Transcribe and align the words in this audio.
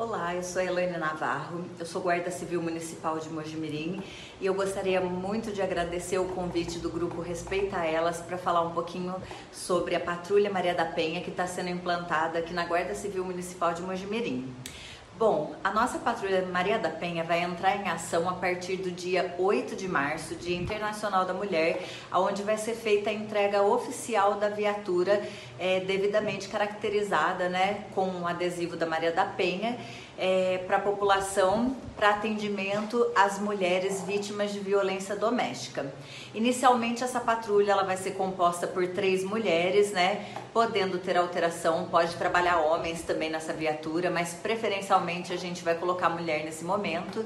Olá, 0.00 0.34
eu 0.34 0.42
sou 0.42 0.62
a 0.62 0.64
Elaine 0.64 0.96
Navarro, 0.96 1.62
eu 1.78 1.84
sou 1.84 2.00
guarda 2.00 2.30
civil 2.30 2.62
municipal 2.62 3.18
de 3.18 3.28
Mojimirim 3.28 4.02
e 4.40 4.46
eu 4.46 4.54
gostaria 4.54 4.98
muito 4.98 5.52
de 5.52 5.60
agradecer 5.60 6.16
o 6.16 6.24
convite 6.24 6.78
do 6.78 6.88
grupo 6.88 7.20
Respeita 7.20 7.84
Elas 7.84 8.16
para 8.16 8.38
falar 8.38 8.62
um 8.62 8.70
pouquinho 8.70 9.14
sobre 9.52 9.94
a 9.94 10.00
Patrulha 10.00 10.48
Maria 10.48 10.74
da 10.74 10.86
Penha 10.86 11.20
que 11.20 11.28
está 11.28 11.46
sendo 11.46 11.68
implantada 11.68 12.38
aqui 12.38 12.54
na 12.54 12.64
Guarda 12.64 12.94
Civil 12.94 13.22
Municipal 13.26 13.74
de 13.74 13.82
Mojimirim. 13.82 14.50
Bom, 15.20 15.54
a 15.62 15.70
nossa 15.70 15.98
patrulha 15.98 16.46
Maria 16.50 16.78
da 16.78 16.88
Penha 16.88 17.22
vai 17.22 17.42
entrar 17.42 17.76
em 17.76 17.86
ação 17.90 18.26
a 18.26 18.32
partir 18.32 18.76
do 18.76 18.90
dia 18.90 19.34
8 19.38 19.76
de 19.76 19.86
março, 19.86 20.34
Dia 20.34 20.56
Internacional 20.56 21.26
da 21.26 21.34
Mulher, 21.34 21.86
onde 22.10 22.42
vai 22.42 22.56
ser 22.56 22.74
feita 22.74 23.10
a 23.10 23.12
entrega 23.12 23.62
oficial 23.62 24.36
da 24.36 24.48
viatura 24.48 25.22
é, 25.58 25.80
devidamente 25.80 26.48
caracterizada, 26.48 27.50
né, 27.50 27.84
com 27.94 28.06
um 28.06 28.26
adesivo 28.26 28.78
da 28.78 28.86
Maria 28.86 29.12
da 29.12 29.26
Penha, 29.26 29.76
é, 30.16 30.58
para 30.66 30.78
a 30.78 30.80
população, 30.80 31.76
para 31.96 32.10
atendimento 32.10 33.06
às 33.14 33.38
mulheres 33.38 34.02
vítimas 34.02 34.52
de 34.52 34.60
violência 34.60 35.16
doméstica. 35.16 35.92
Inicialmente 36.34 37.04
essa 37.04 37.20
patrulha 37.20 37.72
ela 37.72 37.84
vai 37.84 37.98
ser 37.98 38.12
composta 38.12 38.66
por 38.66 38.86
três 38.88 39.22
mulheres, 39.22 39.92
né, 39.92 40.26
podendo 40.52 40.98
ter 40.98 41.18
alteração, 41.18 41.88
pode 41.90 42.16
trabalhar 42.16 42.60
homens 42.60 43.02
também 43.02 43.28
nessa 43.28 43.52
viatura, 43.52 44.10
mas 44.10 44.32
preferencialmente 44.32 45.09
a 45.32 45.36
gente 45.36 45.62
vai 45.64 45.74
colocar 45.74 46.08
mulher 46.08 46.44
nesse 46.44 46.64
momento. 46.64 47.24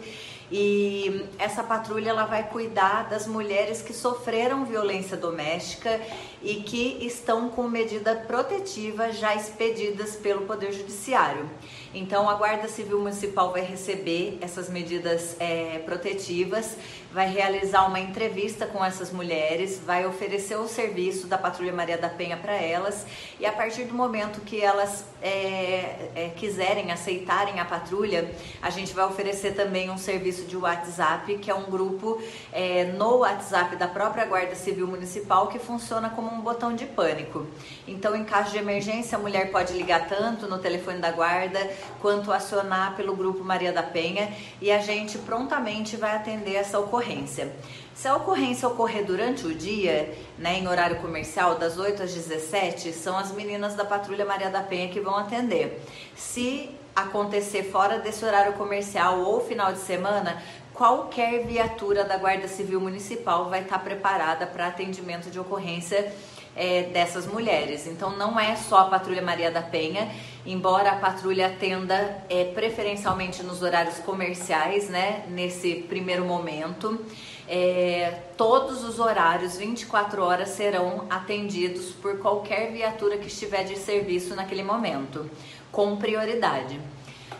E 0.50 1.26
essa 1.38 1.62
patrulha 1.62 2.10
ela 2.10 2.26
vai 2.26 2.48
cuidar 2.48 3.08
das 3.08 3.26
mulheres 3.26 3.80
que 3.80 3.92
sofreram 3.92 4.64
violência 4.64 5.16
doméstica 5.16 6.00
e 6.42 6.56
que 6.56 6.98
estão 7.00 7.48
com 7.48 7.66
medida 7.66 8.14
protetiva 8.14 9.10
já 9.10 9.34
expedidas 9.34 10.16
pelo 10.16 10.42
Poder 10.42 10.72
Judiciário. 10.72 11.48
Então 11.94 12.28
a 12.28 12.34
Guarda 12.34 12.68
Civil 12.68 12.98
Municipal 12.98 13.52
vai 13.52 13.62
receber 13.62 14.36
essas 14.40 14.68
medidas 14.68 15.36
é, 15.38 15.78
protetivas, 15.86 16.76
vai 17.12 17.30
realizar 17.30 17.86
uma 17.86 18.00
entrevista 18.00 18.66
com 18.66 18.84
essas 18.84 19.12
mulheres, 19.12 19.78
vai 19.78 20.04
oferecer 20.04 20.56
o 20.56 20.66
serviço 20.66 21.28
da 21.28 21.38
Patrulha 21.38 21.72
Maria 21.72 21.96
da 21.96 22.08
Penha 22.08 22.36
para 22.36 22.54
elas 22.54 23.06
e 23.38 23.46
a 23.46 23.52
partir 23.52 23.84
do 23.84 23.94
momento 23.94 24.40
que 24.40 24.60
elas 24.60 25.04
é, 25.22 26.10
é, 26.16 26.32
quiserem 26.36 26.90
aceitarem 26.90 27.60
a 27.60 27.64
patrulha, 27.64 28.28
a 28.60 28.70
gente 28.70 28.92
vai 28.92 29.06
oferecer 29.06 29.54
também 29.54 29.88
um 29.88 29.96
serviço 29.96 30.33
de 30.42 30.56
WhatsApp, 30.56 31.38
que 31.38 31.50
é 31.50 31.54
um 31.54 31.64
grupo 31.64 32.20
é, 32.52 32.84
no 32.84 33.18
WhatsApp 33.18 33.76
da 33.76 33.86
própria 33.86 34.24
Guarda 34.24 34.54
Civil 34.54 34.86
Municipal 34.86 35.46
que 35.46 35.58
funciona 35.58 36.10
como 36.10 36.32
um 36.32 36.40
botão 36.40 36.74
de 36.74 36.86
pânico. 36.86 37.46
Então, 37.86 38.16
em 38.16 38.24
caso 38.24 38.50
de 38.50 38.58
emergência, 38.58 39.16
a 39.16 39.20
mulher 39.20 39.50
pode 39.50 39.72
ligar 39.72 40.08
tanto 40.08 40.46
no 40.48 40.58
telefone 40.58 40.98
da 40.98 41.10
guarda 41.10 41.60
quanto 42.00 42.32
acionar 42.32 42.96
pelo 42.96 43.14
grupo 43.14 43.44
Maria 43.44 43.72
da 43.72 43.82
Penha 43.82 44.32
e 44.60 44.70
a 44.70 44.78
gente 44.78 45.18
prontamente 45.18 45.96
vai 45.96 46.16
atender 46.16 46.54
essa 46.54 46.78
ocorrência. 46.78 47.52
Se 47.94 48.08
a 48.08 48.16
ocorrência 48.16 48.66
ocorrer 48.66 49.04
durante 49.04 49.46
o 49.46 49.54
dia, 49.54 50.12
né, 50.36 50.58
em 50.58 50.66
horário 50.66 50.96
comercial, 50.96 51.54
das 51.56 51.78
8 51.78 52.02
às 52.02 52.12
17, 52.12 52.92
são 52.92 53.16
as 53.16 53.30
meninas 53.30 53.74
da 53.74 53.84
Patrulha 53.84 54.24
Maria 54.24 54.50
da 54.50 54.62
Penha 54.62 54.88
que 54.88 55.00
vão 55.00 55.16
atender. 55.16 55.80
Se 56.16 56.70
acontecer 56.94 57.64
fora 57.64 57.98
desse 57.98 58.24
horário 58.24 58.52
comercial 58.54 59.20
ou 59.20 59.40
final 59.40 59.72
de 59.72 59.78
semana, 59.80 60.42
qualquer 60.72 61.46
viatura 61.46 62.04
da 62.04 62.16
Guarda 62.16 62.48
Civil 62.48 62.80
Municipal 62.80 63.48
vai 63.48 63.62
estar 63.62 63.78
preparada 63.78 64.46
para 64.46 64.66
atendimento 64.66 65.30
de 65.30 65.38
ocorrência 65.38 66.12
é, 66.56 66.84
dessas 66.84 67.26
mulheres. 67.26 67.86
Então 67.86 68.10
não 68.16 68.38
é 68.38 68.56
só 68.56 68.78
a 68.78 68.84
Patrulha 68.84 69.22
Maria 69.22 69.50
da 69.50 69.62
Penha, 69.62 70.10
embora 70.46 70.90
a 70.90 70.96
patrulha 70.96 71.46
atenda 71.46 72.24
é, 72.28 72.44
preferencialmente 72.44 73.42
nos 73.42 73.62
horários 73.62 73.98
comerciais, 73.98 74.88
né, 74.88 75.24
nesse 75.28 75.74
primeiro 75.88 76.24
momento. 76.24 77.00
É, 77.46 78.20
todos 78.36 78.84
os 78.84 78.98
horários, 78.98 79.56
24 79.56 80.22
horas, 80.22 80.50
serão 80.50 81.06
atendidos 81.10 81.90
por 81.90 82.18
qualquer 82.18 82.72
viatura 82.72 83.18
que 83.18 83.26
estiver 83.26 83.64
de 83.64 83.76
serviço 83.76 84.34
naquele 84.34 84.62
momento, 84.62 85.30
com 85.74 85.96
prioridade. 85.96 86.80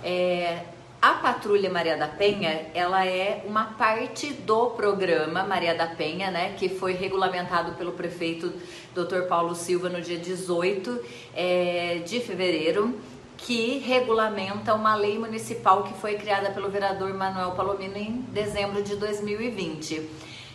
É, 0.03 0.65
a 1.01 1.13
Patrulha 1.13 1.71
Maria 1.71 1.97
da 1.97 2.09
Penha, 2.09 2.67
ela 2.75 3.07
é 3.07 3.45
uma 3.47 3.65
parte 3.65 4.33
do 4.33 4.71
programa 4.71 5.45
Maria 5.45 5.75
da 5.75 5.87
Penha, 5.87 6.31
né, 6.31 6.55
que 6.57 6.69
foi 6.69 6.95
regulamentado 6.95 7.73
pelo 7.75 7.93
prefeito 7.93 8.53
Dr. 8.93 9.29
Paulo 9.29 9.55
Silva 9.55 9.89
no 9.89 10.01
dia 10.01 10.19
18 10.19 11.01
é, 11.35 12.03
de 12.05 12.21
fevereiro, 12.21 12.99
que 13.37 13.79
regulamenta 13.79 14.75
uma 14.75 14.95
lei 14.95 15.17
municipal 15.19 15.85
que 15.85 15.95
foi 15.95 16.17
criada 16.17 16.51
pelo 16.51 16.69
vereador 16.71 17.15
Manuel 17.15 17.53
Palomino 17.53 17.97
em 17.97 18.25
dezembro 18.33 18.83
de 18.83 18.97
2020. 18.97 20.11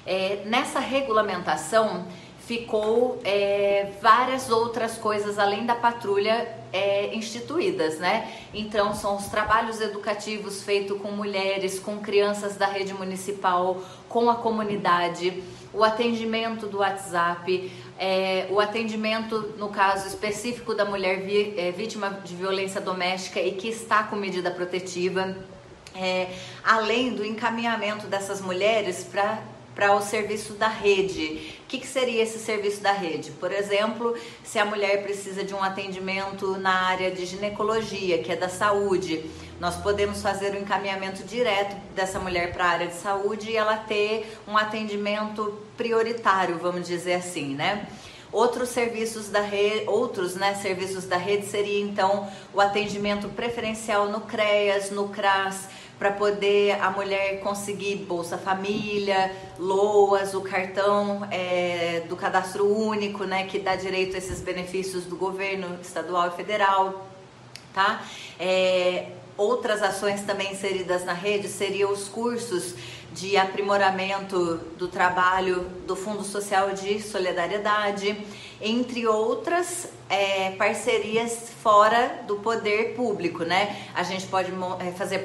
É, 0.05 0.41
nessa 0.45 0.79
regulamentação, 0.79 2.05
ficou 2.49 3.21
é, 3.23 3.91
várias 4.01 4.49
outras 4.49 4.97
coisas 4.97 5.37
além 5.37 5.67
da 5.67 5.75
patrulha 5.75 6.51
é, 6.73 7.13
instituídas, 7.13 7.99
né? 7.99 8.27
Então 8.51 8.95
são 8.95 9.17
os 9.17 9.27
trabalhos 9.27 9.79
educativos 9.79 10.63
feitos 10.63 10.99
com 10.99 11.11
mulheres, 11.11 11.77
com 11.77 11.99
crianças 11.99 12.57
da 12.57 12.65
rede 12.65 12.91
municipal, 12.91 13.83
com 14.09 14.31
a 14.31 14.35
comunidade, 14.35 15.43
o 15.71 15.83
atendimento 15.83 16.65
do 16.65 16.79
WhatsApp, 16.79 17.71
é, 17.99 18.47
o 18.49 18.59
atendimento 18.59 19.53
no 19.59 19.69
caso 19.69 20.07
específico 20.07 20.73
da 20.73 20.85
mulher 20.85 21.21
vi, 21.21 21.53
é, 21.55 21.69
vítima 21.69 22.19
de 22.25 22.33
violência 22.35 22.81
doméstica 22.81 23.39
e 23.39 23.51
que 23.51 23.67
está 23.67 24.01
com 24.01 24.15
medida 24.15 24.49
protetiva, 24.49 25.37
é, 25.95 26.29
além 26.63 27.13
do 27.13 27.23
encaminhamento 27.23 28.07
dessas 28.07 28.41
mulheres 28.41 29.03
para 29.03 29.37
para 29.79 29.95
o 29.95 30.01
serviço 30.01 30.55
da 30.55 30.67
rede. 30.67 31.55
O 31.63 31.67
que, 31.69 31.79
que, 31.79 31.87
seria 31.87 32.21
esse 32.21 32.37
serviço 32.37 32.81
da 32.81 32.91
rede? 32.91 33.31
Por 33.31 33.49
exemplo, 33.49 34.13
se 34.43 34.59
a 34.59 34.65
mulher 34.65 35.03
precisa 35.03 35.41
de 35.41 35.53
um 35.53 35.63
atendimento 35.63 36.57
na 36.57 36.87
área 36.87 37.09
de 37.09 37.25
ginecologia, 37.25 38.21
que 38.21 38.29
é 38.29 38.35
da 38.35 38.49
saúde, 38.49 39.23
nós 39.57 39.77
podemos 39.77 40.21
fazer 40.21 40.51
o 40.51 40.57
um 40.57 40.61
encaminhamento 40.63 41.23
direto 41.23 41.77
dessa 41.95 42.19
mulher 42.19 42.51
para 42.51 42.65
a 42.65 42.69
área 42.71 42.87
de 42.87 42.95
saúde 42.95 43.51
e 43.51 43.55
ela 43.55 43.77
ter 43.77 44.29
um 44.45 44.57
atendimento 44.57 45.57
prioritário, 45.77 46.57
vamos 46.57 46.85
dizer 46.85 47.13
assim, 47.13 47.55
né? 47.55 47.87
Outros 48.33 48.67
serviços 48.69 49.29
da 49.29 49.39
rede, 49.39 49.87
outros 49.87 50.35
né, 50.35 50.55
serviços 50.55 51.05
da 51.05 51.15
rede 51.15 51.45
seria 51.47 51.81
então 51.81 52.29
o 52.53 52.59
atendimento 52.59 53.29
preferencial 53.29 54.07
no 54.09 54.19
CREAS, 54.21 54.91
no 54.91 55.07
CRAS, 55.07 55.69
para 55.99 56.11
poder 56.11 56.81
a 56.81 56.89
mulher 56.89 57.41
conseguir 57.41 57.97
Bolsa 57.97 58.37
Família, 58.37 59.35
LOAS, 59.59 60.33
o 60.33 60.39
cartão 60.39 61.27
é, 61.29 62.03
do 62.07 62.15
cadastro 62.15 62.65
único, 62.65 63.25
né, 63.25 63.45
que 63.45 63.59
dá 63.59 63.75
direito 63.75 64.15
a 64.15 64.17
esses 64.17 64.39
benefícios 64.39 65.03
do 65.03 65.17
governo 65.17 65.77
estadual 65.81 66.29
e 66.29 66.31
federal, 66.31 67.05
tá? 67.73 68.01
É, 68.39 69.07
outras 69.35 69.83
ações 69.83 70.21
também 70.21 70.53
inseridas 70.53 71.03
na 71.03 71.13
rede 71.13 71.49
seriam 71.49 71.91
os 71.91 72.07
cursos 72.07 72.75
de 73.11 73.35
aprimoramento 73.35 74.57
do 74.77 74.87
trabalho 74.87 75.67
do 75.85 75.95
Fundo 75.95 76.23
Social 76.23 76.71
de 76.71 77.01
Solidariedade, 77.01 78.17
entre 78.61 79.07
outras 79.07 79.89
é, 80.09 80.51
parcerias 80.51 81.49
fora 81.61 82.23
do 82.25 82.37
poder 82.37 82.95
público, 82.95 83.43
né? 83.43 83.75
A 83.93 84.03
gente 84.03 84.25
pode 84.25 84.51
é, 84.79 84.91
fazer 84.91 85.19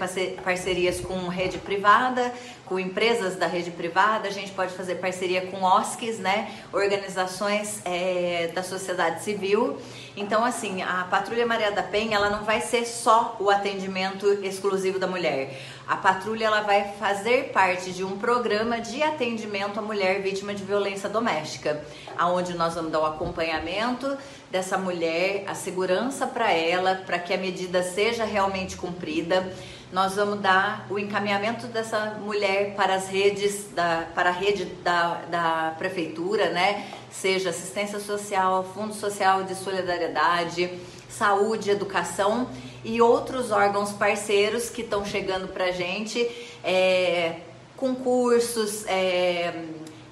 parcerias 0.45 1.01
com 1.01 1.27
rede 1.29 1.59
privada, 1.59 2.33
com 2.67 2.79
empresas 2.79 3.37
da 3.37 3.47
rede 3.47 3.71
privada, 3.71 4.29
a 4.29 4.31
gente 4.31 4.53
pode 4.53 4.73
fazer 4.75 4.97
parceria 4.97 5.47
com 5.47 5.63
OSCs, 5.63 6.19
né? 6.19 6.51
Organizações 6.73 7.81
é, 7.85 8.51
da 8.55 8.63
sociedade 8.63 9.23
civil. 9.23 9.79
Então, 10.17 10.45
assim, 10.45 10.81
a 10.83 11.05
Patrulha 11.11 11.47
Maria 11.47 11.73
da 11.73 11.83
Penha, 11.83 12.17
ela 12.17 12.31
não 12.31 12.45
vai 12.45 12.61
ser 12.61 12.87
só 12.87 13.37
o 13.41 13.51
atendimento 13.51 14.27
exclusivo 14.45 14.99
da 14.99 15.07
mulher. 15.07 15.61
A 15.87 15.97
patrulha 15.97 16.47
ela 16.47 16.63
vai 16.63 16.95
fazer 16.99 17.51
parte 17.53 17.93
de 17.93 18.03
um 18.03 18.17
programa 18.17 18.81
de 18.81 19.03
atendimento 19.03 19.79
à 19.79 19.83
mulher 19.83 20.23
vítima 20.23 20.55
de 20.55 20.65
violência 20.65 21.11
doméstica, 21.11 21.85
aonde 22.17 22.55
nós 22.55 22.75
vamos 22.75 22.91
dar 22.91 23.01
o 23.01 23.05
acompanhamento 23.25 24.17
dessa 24.51 24.77
mulher, 24.77 25.45
a 25.49 25.55
segurança 25.55 26.27
para 26.27 26.53
ela, 26.53 27.03
para 27.07 27.19
que 27.19 27.33
a 27.33 27.39
medida 27.39 27.83
seja 27.83 28.25
realmente 28.25 28.77
cumprida. 28.77 29.51
Nós 29.91 30.17
vamos 30.17 30.41
dar 30.41 30.87
o 30.91 30.99
encaminhamento 30.99 31.67
dessa 31.69 32.19
mulher 32.21 32.75
para 32.75 32.95
as 32.95 33.09
redes, 33.09 33.69
da, 33.75 34.07
para 34.15 34.29
a 34.31 34.33
rede 34.33 34.65
da, 34.83 35.23
da 35.31 35.75
prefeitura, 35.79 36.51
né? 36.51 36.87
Seja 37.11 37.51
assistência 37.51 38.01
social, 38.01 38.65
fundo 38.75 38.93
social 38.93 39.45
de 39.45 39.55
solidariedade, 39.55 40.71
saúde, 41.09 41.71
educação 41.71 42.49
e 42.85 43.01
outros 43.01 43.51
órgãos 43.51 43.93
parceiros 43.93 44.69
que 44.69 44.83
estão 44.83 45.05
chegando 45.05 45.49
para 45.49 45.67
a 45.67 45.71
gente, 45.71 46.29
é, 46.63 47.37
concursos, 47.77 48.85
é, 48.87 49.53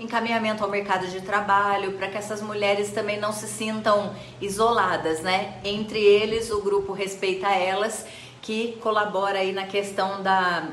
encaminhamento 0.02 0.62
ao 0.62 0.70
mercado 0.70 1.06
de 1.06 1.20
trabalho, 1.20 1.92
para 1.92 2.08
que 2.08 2.18
essas 2.18 2.42
mulheres 2.42 2.90
também 2.90 3.18
não 3.18 3.32
se 3.32 3.46
sintam 3.46 4.14
isoladas, 4.40 5.20
né? 5.20 5.58
Entre 5.64 5.98
eles, 5.98 6.50
o 6.50 6.60
grupo 6.60 6.92
Respeita 6.92 7.48
Elas, 7.48 8.06
que 8.40 8.78
colabora 8.80 9.38
aí 9.38 9.52
na 9.52 9.66
questão 9.66 10.22
da 10.22 10.68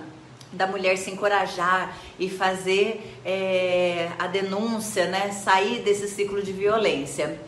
da 0.51 0.65
mulher 0.65 0.97
se 0.97 1.11
encorajar 1.11 1.95
e 2.17 2.27
fazer 2.27 3.19
é, 3.23 4.09
a 4.17 4.25
denúncia, 4.25 5.05
né? 5.05 5.31
Sair 5.31 5.83
desse 5.83 6.07
ciclo 6.07 6.41
de 6.41 6.51
violência. 6.51 7.39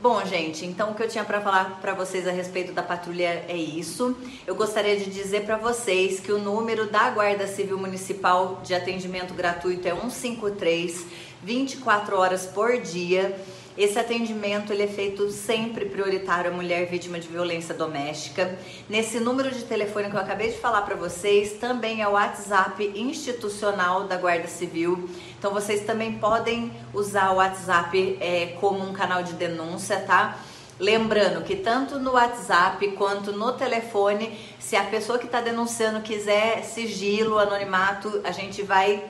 Bom, 0.00 0.22
gente, 0.26 0.66
então 0.66 0.90
o 0.90 0.94
que 0.94 1.02
eu 1.02 1.08
tinha 1.08 1.24
para 1.24 1.40
falar 1.40 1.78
para 1.80 1.94
vocês 1.94 2.26
a 2.28 2.30
respeito 2.30 2.72
da 2.72 2.82
patrulha 2.82 3.44
é 3.48 3.56
isso. 3.56 4.14
Eu 4.46 4.54
gostaria 4.54 4.96
de 4.96 5.06
dizer 5.06 5.44
para 5.44 5.56
vocês 5.56 6.20
que 6.20 6.30
o 6.30 6.38
número 6.38 6.90
da 6.90 7.08
Guarda 7.10 7.46
Civil 7.46 7.78
Municipal 7.78 8.60
de 8.62 8.74
atendimento 8.74 9.32
gratuito 9.32 9.88
é 9.88 9.94
153, 9.94 11.06
24 11.42 12.18
horas 12.18 12.44
por 12.44 12.78
dia. 12.80 13.34
Esse 13.76 13.98
atendimento 13.98 14.72
ele 14.72 14.84
é 14.84 14.86
feito 14.86 15.28
sempre 15.30 15.86
prioritário 15.86 16.52
à 16.52 16.54
mulher 16.54 16.86
vítima 16.86 17.18
de 17.18 17.26
violência 17.26 17.74
doméstica. 17.74 18.56
Nesse 18.88 19.18
número 19.18 19.50
de 19.50 19.64
telefone 19.64 20.08
que 20.08 20.14
eu 20.14 20.20
acabei 20.20 20.50
de 20.50 20.58
falar 20.58 20.82
para 20.82 20.94
vocês, 20.94 21.54
também 21.54 22.00
é 22.00 22.06
o 22.06 22.12
WhatsApp 22.12 22.92
institucional 22.94 24.04
da 24.04 24.16
Guarda 24.16 24.46
Civil. 24.46 25.10
Então 25.36 25.52
vocês 25.52 25.84
também 25.84 26.12
podem 26.18 26.70
usar 26.92 27.32
o 27.32 27.36
WhatsApp 27.36 28.16
é, 28.20 28.56
como 28.60 28.88
um 28.88 28.92
canal 28.92 29.24
de 29.24 29.32
denúncia, 29.32 29.98
tá? 29.98 30.38
Lembrando 30.78 31.42
que 31.42 31.56
tanto 31.56 31.98
no 31.98 32.12
WhatsApp 32.12 32.86
quanto 32.92 33.32
no 33.32 33.54
telefone, 33.54 34.38
se 34.58 34.76
a 34.76 34.84
pessoa 34.84 35.18
que 35.18 35.26
está 35.26 35.40
denunciando 35.40 36.00
quiser 36.00 36.62
sigilo, 36.62 37.38
anonimato, 37.38 38.20
a 38.22 38.30
gente 38.30 38.62
vai 38.62 39.02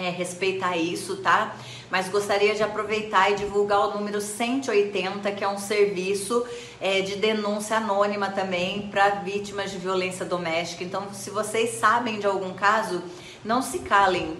é, 0.00 0.10
respeitar 0.10 0.76
isso, 0.76 1.16
tá? 1.16 1.54
Mas 1.90 2.08
gostaria 2.08 2.54
de 2.54 2.62
aproveitar 2.62 3.30
e 3.30 3.34
divulgar 3.34 3.88
o 3.88 3.94
número 3.98 4.20
180, 4.20 5.30
que 5.32 5.44
é 5.44 5.48
um 5.48 5.58
serviço 5.58 6.46
é, 6.80 7.00
de 7.02 7.16
denúncia 7.16 7.76
anônima 7.76 8.30
também 8.30 8.88
para 8.88 9.10
vítimas 9.16 9.70
de 9.70 9.78
violência 9.78 10.24
doméstica. 10.24 10.82
Então, 10.82 11.12
se 11.12 11.30
vocês 11.30 11.78
sabem 11.78 12.18
de 12.18 12.26
algum 12.26 12.54
caso, 12.54 13.02
não 13.44 13.60
se 13.60 13.80
calem, 13.80 14.36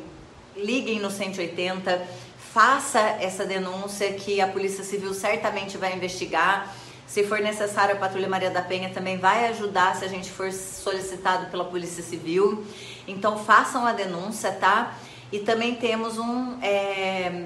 liguem 0.57 0.99
no 1.01 1.11
180, 1.11 2.07
faça 2.53 2.99
essa 2.99 3.45
denúncia 3.45 4.13
que 4.13 4.41
a 4.41 4.47
Polícia 4.47 4.83
Civil 4.83 5.13
certamente 5.13 5.77
vai 5.77 5.95
investigar. 5.95 6.75
Se 7.07 7.25
for 7.25 7.41
necessário, 7.41 7.97
a 7.97 7.99
Patrulha 7.99 8.29
Maria 8.29 8.51
da 8.51 8.63
Penha 8.63 8.91
também 8.91 9.19
vai 9.19 9.49
ajudar 9.49 9.97
se 9.97 10.05
a 10.05 10.09
gente 10.09 10.31
for 10.31 10.53
solicitado 10.53 11.47
pela 11.47 11.65
Polícia 11.65 12.05
Civil. 12.05 12.65
Então 13.07 13.37
façam 13.37 13.85
a 13.85 13.93
denúncia, 13.93 14.53
tá? 14.53 14.95
E 15.33 15.39
também 15.39 15.75
temos 15.75 16.19
um. 16.19 16.59
É, 16.63 17.45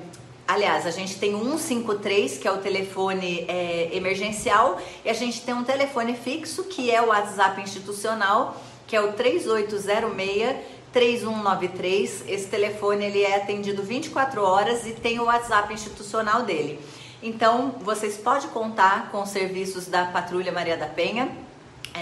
aliás, 0.49 0.87
a 0.87 0.91
gente 0.91 1.19
tem 1.19 1.35
um 1.35 1.59
153, 1.59 2.39
que 2.39 2.49
é 2.49 2.53
o 2.53 2.59
telefone 2.59 3.45
é, 3.49 3.91
emergencial, 3.93 4.81
e 5.05 5.11
a 5.11 5.15
gente 5.15 5.43
tem 5.43 5.55
um 5.55 5.65
telefone 5.65 6.15
fixo, 6.15 6.65
que 6.65 6.91
é 6.91 7.03
o 7.03 7.09
WhatsApp 7.09 7.61
institucional, 7.61 8.57
que 8.87 8.97
é 8.97 9.01
o 9.01 9.13
3806 9.13 10.75
3193. 10.93 12.25
Esse 12.29 12.47
telefone 12.47 13.05
ele 13.05 13.23
é 13.23 13.37
atendido 13.37 13.83
24 13.83 14.43
horas 14.43 14.87
e 14.87 14.93
tem 14.93 15.19
o 15.19 15.25
WhatsApp 15.25 15.75
institucional 15.75 16.45
dele. 16.45 16.79
Então, 17.21 17.75
vocês 17.81 18.17
podem 18.17 18.49
contar 18.51 19.11
com 19.11 19.23
os 19.23 19.31
serviços 19.31 19.87
da 19.87 20.05
Patrulha 20.05 20.53
Maria 20.53 20.77
da 20.77 20.87
Penha 20.87 21.44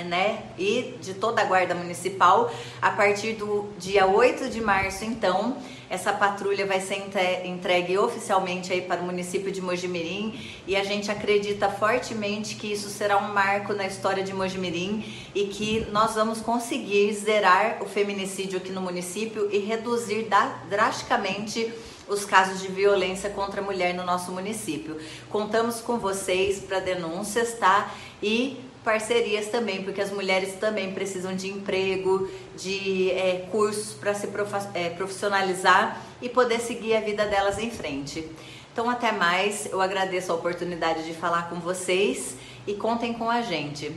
né, 0.01 0.45
e 0.59 0.95
de 1.03 1.13
toda 1.15 1.43
a 1.43 1.45
Guarda 1.45 1.75
Municipal. 1.75 2.51
A 2.81 2.91
partir 2.91 3.35
do 3.35 3.69
dia 3.79 4.07
8 4.07 4.49
de 4.49 4.61
março, 4.61 5.05
então, 5.05 5.59
essa 5.91 6.11
patrulha 6.11 6.65
vai 6.65 6.81
ser 6.81 7.07
entregue 7.45 7.99
oficialmente 7.99 8.73
aí 8.73 8.81
para 8.81 9.03
o 9.03 9.05
município 9.05 9.53
de 9.53 9.61
Mojimirim 9.61 10.41
e 10.67 10.75
a 10.75 10.83
gente 10.83 11.11
acredita 11.11 11.69
fortemente 11.69 12.55
que 12.55 12.73
isso 12.73 12.89
será 12.89 13.19
um 13.19 13.33
marco 13.35 13.75
na 13.75 13.87
história 13.87 14.23
de 14.25 14.33
Mojimirim 14.33 15.05
e 15.35 15.49
que 15.49 15.87
nós 15.93 16.15
vamos 16.15 16.41
conseguir 16.41 17.13
zerar 17.13 17.83
o 17.83 17.87
feminicídio 17.87 18.57
aqui 18.57 18.73
no 18.73 18.81
município 18.81 19.51
e 19.53 19.59
reduzir 19.59 20.27
drasticamente 20.71 21.71
os 22.09 22.25
casos 22.25 22.61
de 22.61 22.69
violência 22.69 23.29
contra 23.31 23.61
a 23.61 23.65
mulher 23.65 23.95
no 23.95 24.05
nosso 24.05 24.33
município. 24.33 24.99
Contamos 25.29 25.81
com 25.81 25.99
vocês 25.99 26.61
para 26.61 26.81
denúncias, 26.81 27.55
tá? 27.59 27.93
E 28.23 28.59
parcerias 28.85 29.49
também, 29.49 29.83
porque 29.83 30.01
as 30.01 30.11
mulheres 30.11 30.55
também 30.55 30.93
precisam 30.93 31.35
de 31.35 31.49
emprego, 31.49 32.29
de 32.57 33.11
é, 33.13 33.47
cursos 33.51 33.95
para 33.95 34.15
se 34.15 34.29
é, 34.75 34.91
profissionalizar 34.91 36.01
e 36.21 36.29
poder 36.29 36.61
seguir 36.61 36.97
a 36.97 37.01
vida 37.01 37.25
delas 37.27 37.59
em 37.59 37.71
frente. 37.71 38.29
Então, 38.73 38.89
até 38.89 39.13
mais. 39.13 39.67
Eu 39.67 39.81
agradeço 39.81 40.33
a 40.33 40.35
oportunidade 40.35 41.05
de 41.05 41.13
falar 41.13 41.49
com 41.49 41.57
vocês 41.57 42.37
e 42.67 42.75
contem 42.75 43.13
com 43.13 43.31
a 43.31 43.43
gente. 43.43 43.93